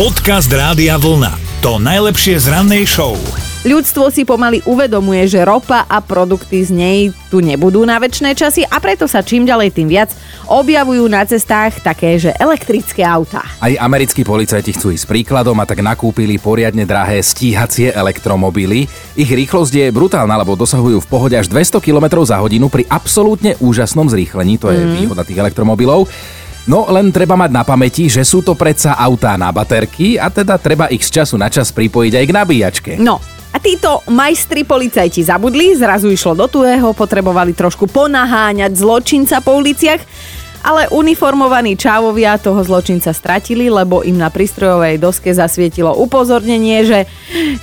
[0.00, 1.60] Podcast Rádia Vlna.
[1.60, 3.20] To najlepšie z rannej show.
[3.68, 8.62] Ľudstvo si pomaly uvedomuje, že ropa a produkty z nej tu nebudú na väčšie časy
[8.64, 10.16] a preto sa čím ďalej tým viac
[10.48, 13.44] objavujú na cestách také, že elektrické autá.
[13.60, 18.88] Aj americkí policajti chcú ísť príkladom a tak nakúpili poriadne drahé stíhacie elektromobily.
[19.20, 23.52] Ich rýchlosť je brutálna, lebo dosahujú v pohode až 200 km za hodinu pri absolútne
[23.60, 24.92] úžasnom zrýchlení, to je mm.
[24.96, 26.08] výhoda tých elektromobilov.
[26.70, 30.54] No len treba mať na pamäti, že sú to predsa autá na baterky a teda
[30.54, 32.92] treba ich z času na čas pripojiť aj k nabíjačke.
[33.02, 33.18] No,
[33.50, 39.98] a títo majstri policajti zabudli, zrazu išlo do tuhého, potrebovali trošku ponaháňať zločinca po uliciach,
[40.62, 46.98] ale uniformovaní čávovia toho zločinca stratili, lebo im na prístrojovej doske zasvietilo upozornenie, že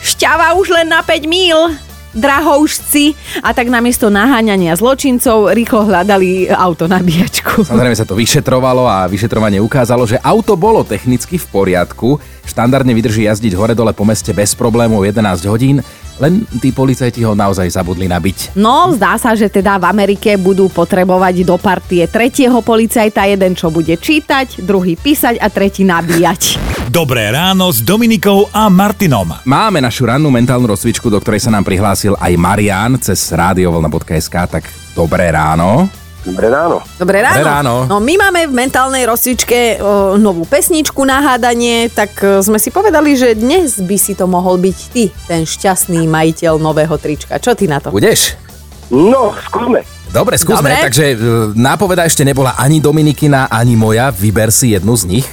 [0.03, 1.86] šťava už len na 5 míl
[2.17, 3.03] drahoušci
[3.45, 7.63] a tak namiesto naháňania zločincov rýchlo hľadali auto nabíjačku.
[7.63, 13.29] Samozrejme sa to vyšetrovalo a vyšetrovanie ukázalo, že auto bolo technicky v poriadku, štandardne vydrží
[13.29, 15.79] jazdiť hore-dole po meste bez problémov 11 hodín,
[16.17, 18.57] len tí policajti ho naozaj zabudli nabiť.
[18.57, 23.69] No, zdá sa, že teda v Amerike budú potrebovať do partie tretieho policajta, jeden čo
[23.69, 26.66] bude čítať, druhý písať a tretí nabíjať.
[26.87, 29.27] Dobré ráno s Dominikou a Martinom.
[29.43, 34.63] Máme našu rannú mentálnu rozcvičku, do ktorej sa nám prihlásil aj Marian cez radiovolna.sk, tak
[34.95, 35.91] dobré ráno.
[36.23, 36.79] Dobré ráno.
[36.95, 37.35] Dobré ráno.
[37.35, 37.73] Dobré ráno.
[37.91, 42.71] No my máme v mentálnej rozcvičke o, novú pesničku na hádanie, tak o, sme si
[42.71, 47.35] povedali, že dnes by si to mohol byť ty, ten šťastný majiteľ nového trička.
[47.35, 47.91] Čo ty na to?
[47.91, 48.39] Budeš?
[48.87, 49.83] No, skúsme.
[50.15, 50.71] Dobre, skúsme.
[50.71, 50.87] Dobre.
[50.87, 51.15] Takže e,
[51.51, 54.07] nápoveda ešte nebola ani Dominikina, ani moja.
[54.07, 55.27] Vyber si jednu z nich.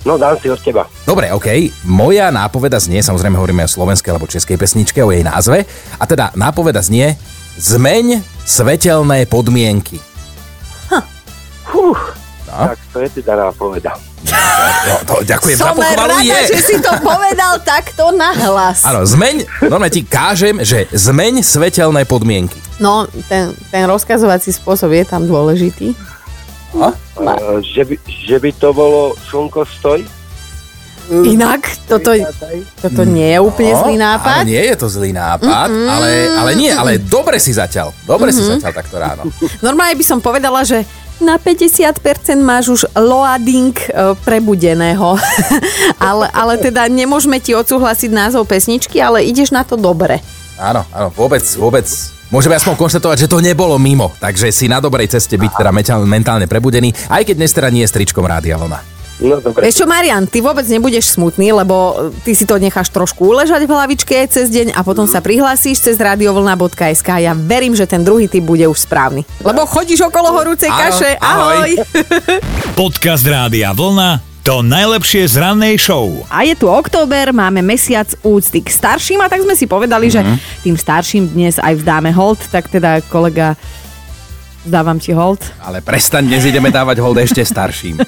[0.00, 0.86] No, dám si od teba.
[1.02, 1.46] Dobre, OK.
[1.84, 5.66] Moja nápoveda znie, samozrejme hovoríme o slovenskej alebo českej pesničke, o jej názve.
[5.94, 7.18] A teda nápoveda znie
[7.56, 9.98] Zmeň svetelné podmienky.
[11.64, 11.98] Fúh,
[12.48, 12.64] No.
[12.64, 13.92] tak to je teda nápoveda.
[14.88, 16.38] No, to, ďakujem za Som pochvalu, rada, je.
[16.48, 18.82] že si to povedal takto nahlas.
[18.82, 22.56] Áno, zmeň, normálne ti kážem, že zmeň svetelné podmienky.
[22.78, 25.92] No, ten, ten rozkazovací spôsob je tam dôležitý.
[26.74, 26.92] Uh,
[27.64, 30.04] že, by, že by to bolo slnko stoj?
[31.08, 32.12] Inak, toto,
[32.84, 34.44] toto nie je úplne zlý No, nápad.
[34.44, 37.96] Ale nie je to zlý nápad, ale, ale nie, ale dobre si zatiaľ.
[38.04, 39.24] Dobre si zatiaľ takto ráno.
[39.64, 40.84] Normálne by som povedala, že
[41.16, 42.04] na 50%
[42.44, 45.16] máš už loading e, prebudeného.
[46.12, 50.20] ale, ale teda nemôžeme ti odsúhlasiť názov pesničky, ale ideš na to dobre.
[50.60, 51.88] Áno, áno, vôbec, vôbec.
[52.28, 56.04] Môžeme aspoň konštatovať, že to nebolo mimo, takže si na dobrej ceste byť teda mentál-
[56.04, 59.00] mentálne prebudený, aj keď dnes teda nie je stričkom Rádia Vlna.
[59.18, 59.66] No, dobre.
[59.66, 63.72] Vieš čo, Marian, ty vôbec nebudeš smutný, lebo ty si to necháš trošku uležať v
[63.74, 67.08] hlavičke cez deň a potom sa prihlásiš cez radiovlna.sk.
[67.18, 69.26] Ja verím, že ten druhý typ bude už správny.
[69.42, 71.18] Lebo chodíš okolo horúcej kaše.
[71.18, 71.66] ahoj.
[71.66, 71.70] Ahoj.
[72.78, 74.27] Podcast Rádia Vlna.
[74.48, 76.24] To najlepšie z rannej show.
[76.32, 80.24] A je tu október, máme mesiac úcty k starším a tak sme si povedali, že
[80.64, 83.60] tým starším dnes aj vdáme hold, tak teda kolega
[84.68, 85.40] Dávam ti hold.
[85.64, 87.96] Ale prestaň, dnes ideme dávať hold ešte starším.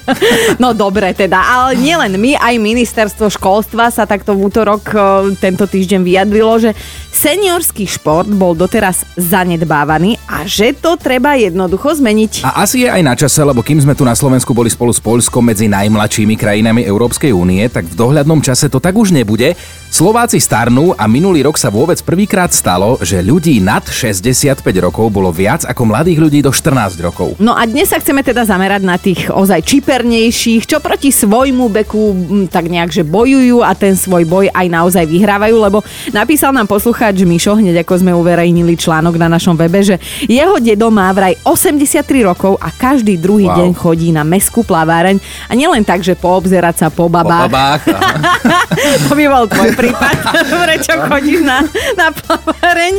[0.61, 4.97] No dobre teda, ale nielen my, aj ministerstvo školstva sa takto v útorok e,
[5.41, 6.77] tento týždeň vyjadrilo, že
[7.09, 12.45] seniorský šport bol doteraz zanedbávaný a že to treba jednoducho zmeniť.
[12.45, 15.01] A asi je aj na čase, lebo kým sme tu na Slovensku boli spolu s
[15.01, 19.57] Poľskom medzi najmladšími krajinami Európskej únie, tak v dohľadnom čase to tak už nebude.
[19.91, 25.33] Slováci starnú a minulý rok sa vôbec prvýkrát stalo, že ľudí nad 65 rokov bolo
[25.33, 27.35] viac ako mladých ľudí do 14 rokov.
[27.37, 32.01] No a dnes sa chceme teda zamerať na tých ozaj čipernejších, čo proti svojmu beku
[32.09, 35.79] m, tak nejak, že bojujú a ten svoj boj aj naozaj vyhrávajú, lebo
[36.09, 40.87] napísal nám poslucháč Mišo, hneď ako sme uverejnili článok na našom webe, že jeho dedo
[40.87, 43.57] má vraj 83 rokov a každý druhý Wow.
[43.57, 47.81] deň chodí na meskú plaváreň a nielen tak, že poobzerať sa po Po babách, babách.
[47.89, 48.13] aha.
[49.05, 50.15] to by bol tvoj prípad,
[50.63, 52.93] prečo chodíš na, na plaváreň,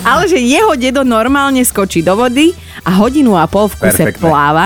[0.00, 4.22] ale že jeho dedo normálne skočí do vody a hodinu a pol v kuse Perfektné.
[4.22, 4.64] pláva.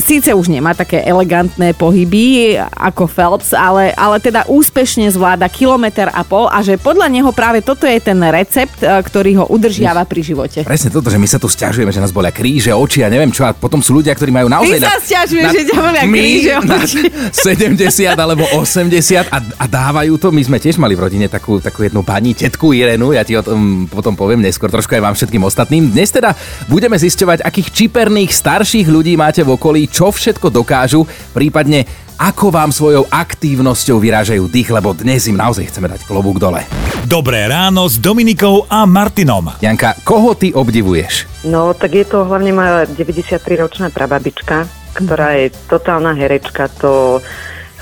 [0.00, 6.22] Síce už nemá také elegantné pohyby ako Phelps, ale, ale teda úspešne zvláda kilometr a
[6.26, 10.20] pol a že podľa neho práve toto je ten recept, e, ktorý ho udržiava pri
[10.24, 10.58] živote.
[10.64, 13.46] Presne toto, že my sa tu stiažujeme, že nás bolia kríže, oči a neviem čo.
[13.46, 14.78] A potom sú ľudia, ktorí majú naozaj...
[14.80, 17.00] sa sťažuješ, že ťa bolia kríže, na oči.
[17.54, 20.28] 70 alebo 80 a, a dávajú to.
[20.34, 23.42] My sme tiež mali v rodine takú, takú jednu pani, tetku Irenu, ja ti o
[23.44, 25.92] tom potom poviem neskôr trošku aj vám všetkým ostatným.
[25.92, 26.34] Dnes teda
[26.66, 31.04] budeme zisťovať, akých čiperných starších ľudí máte v okolí, čo všetko dokážu,
[31.36, 31.84] prípadne
[32.16, 36.64] ako vám svojou aktívnosťou vyrážajú dých, lebo dnes im naozaj chceme dať klobúk dole.
[37.04, 39.52] Dobré ráno s Dominikou a Martinom.
[39.60, 41.44] Janka, koho ty obdivuješ?
[41.44, 44.64] No, tak je to hlavne moja 93-ročná prababička,
[44.96, 47.20] ktorá je totálna herečka, to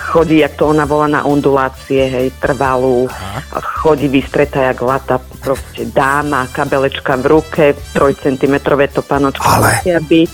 [0.03, 3.07] chodí, jak to ona volá, na ondulácie, hej, trvalú.
[3.55, 7.65] A chodí vystretá jak lata, proste dáma, kabelečka v ruke,
[7.95, 8.55] 3 cm
[8.91, 10.31] topanočky Ale- musia byť.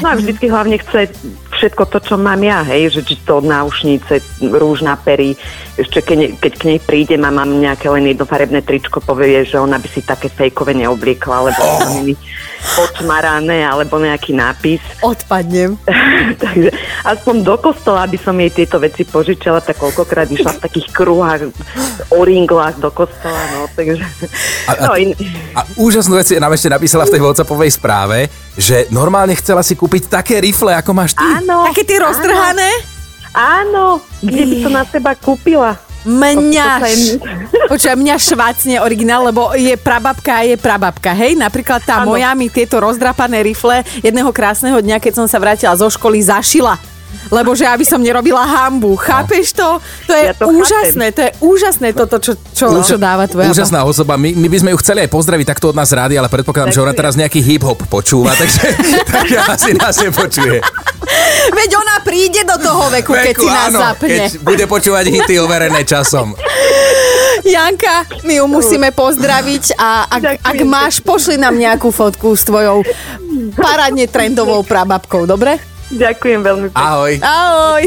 [0.00, 1.12] No a vždycky hlavne chce
[1.52, 5.36] všetko to, čo mám ja, hej, že či to náušnice, rúž na pery,
[5.76, 9.76] ešte keď, keď k nej prídem a mám nejaké len jednofarebné tričko, povie, že ona
[9.76, 12.00] by si také fejkové neobliekla, alebo oh.
[12.00, 12.16] mi
[12.76, 14.80] počmarané, alebo nejaký nápis.
[15.04, 15.76] Odpadnem.
[16.42, 20.86] Takže aspoň do kostola by som jej tieto veci požičala, tak koľkokrát išla v takých
[20.94, 21.50] kruhách,
[22.14, 24.02] oringlách do kostola, no, takže...
[24.66, 25.10] A, a, no, in...
[25.54, 28.18] a úžasnú vec nám ešte napísala v tej WhatsAppovej správe,
[28.54, 31.24] že normálne chcela si kúpiť také rifle, ako máš ty.
[31.24, 32.70] Áno, Také tie roztrhané?
[33.32, 35.72] áno, kde by to na seba kúpila?
[36.02, 36.82] Mňa,
[37.72, 41.38] počuaj, mňa švácne originál, lebo je prababka a je prababka, hej?
[41.38, 42.14] Napríklad tá Áno.
[42.14, 46.74] moja mi tieto rozdrapané rifle jedného krásneho dňa, keď som sa vrátila zo školy, zašila.
[47.32, 48.96] Lebo že aby som nerobila hambu.
[48.98, 49.80] Chápeš to?
[50.08, 53.86] To je Ja to úžasné, to je úžasné toto, čo, čo, čo dáva tvoja Úžasná
[53.88, 54.20] osoba.
[54.20, 56.82] My, my by sme ju chceli aj pozdraviť takto od nás rádi, ale predpokladám, že
[56.84, 58.62] ona teraz nejaký hip-hop počúva, takže,
[59.14, 60.60] takže asi nás nepočuje.
[61.52, 64.08] Veď ona príde do toho veku, keď si nás áno, zapne.
[64.08, 66.36] keď bude počúvať hity overené časom.
[67.42, 72.86] Janka, my ju musíme pozdraviť a ak, ak máš, pošli nám nejakú fotku s tvojou
[73.58, 75.71] parádne trendovou prababkou, dobre?
[75.92, 76.80] Ďakujem veľmi pekne.
[76.80, 77.12] Ahoj.
[77.20, 77.82] Ahoj.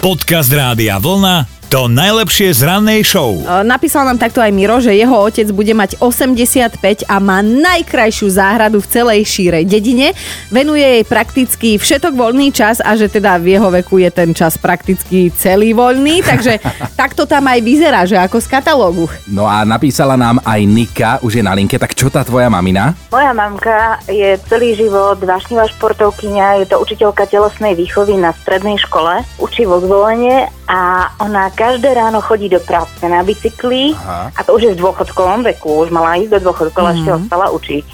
[0.00, 3.32] Podcast Rádia Vlna to najlepšie z rannej show.
[3.32, 8.28] E, Napísal nám takto aj Miro, že jeho otec bude mať 85 a má najkrajšiu
[8.28, 10.12] záhradu v celej šírej dedine.
[10.52, 14.60] Venuje jej prakticky všetok voľný čas a že teda v jeho veku je ten čas
[14.60, 16.60] prakticky celý voľný, takže
[16.92, 19.08] takto tam aj vyzerá, že ako z katalógu.
[19.32, 22.92] No a napísala nám aj Nika, už je na linke, tak čo tá tvoja mamina?
[23.08, 29.24] Moja mamka je celý život vášnivá športovkyňa, je to učiteľka telesnej výchovy na strednej škole,
[29.40, 34.34] učí vo zvolenie a ona každé ráno chodí do práce na bicykli Aha.
[34.34, 37.46] a to už je v dôchodkovom veku, už mala ísť do dôchodku, ale ešte ostala
[37.54, 37.84] učiť.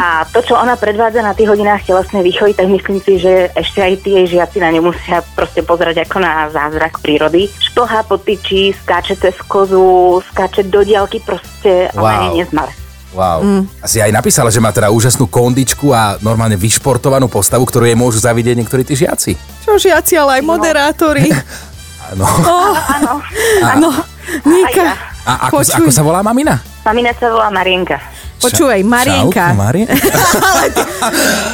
[0.00, 3.84] A to, čo ona predvádza na tých hodinách telesnej výchovy, tak myslím si, že ešte
[3.84, 7.52] aj jej žiaci na ňu musia proste pozerať ako na zázrak prírody.
[7.60, 12.24] Šplhá po tyči, skáče cez kozu, skáče do diaľky, proste ona Wow.
[12.24, 12.70] je nezmar.
[13.14, 13.38] Wow.
[13.46, 13.62] Mm.
[13.84, 18.18] Asi aj napísala, že má teda úžasnú kondičku a normálne vyšportovanú postavu, ktorú jej môžu
[18.18, 19.38] zavidieť niektorí tí žiaci.
[19.62, 21.30] Čo žiaci, ale aj moderátori.
[21.30, 21.38] No.
[22.22, 23.12] Áno.
[23.76, 23.88] No,
[24.44, 24.94] Nika, Aj ja.
[25.24, 25.74] A ako, Počuj.
[25.78, 26.60] ako sa volá mamina?
[26.84, 27.96] Mamina sa volá Marienka.
[28.36, 29.50] počúvaj, Marienka.
[29.50, 29.88] Čau, Mari-
[30.52, 30.82] Ale ty,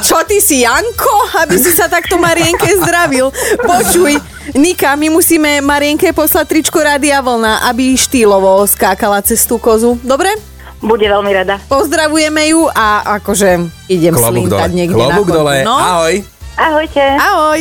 [0.02, 3.30] čo ty si Janko, aby si sa takto Marienke zdravil?
[3.56, 4.18] Počuj,
[4.52, 9.94] Nika, my musíme Marienke poslať tričko Rádia Vlna, aby štýlovo skákala cez tú kozu.
[10.02, 10.34] Dobre?
[10.82, 11.62] Bude veľmi rada.
[11.62, 12.86] Pozdravujeme ju a
[13.20, 13.50] akože
[13.86, 14.58] idem Klobúk dole.
[14.58, 15.56] slintať niekde Klobúk na dole.
[15.62, 15.76] No?
[15.78, 16.14] Ahoj.
[16.56, 17.04] Ahojte.
[17.14, 17.60] Ahoj.